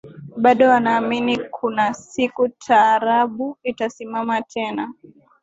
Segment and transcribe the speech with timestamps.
[0.37, 4.93] Bado wanaamini kuna siku taarabu itasimama tena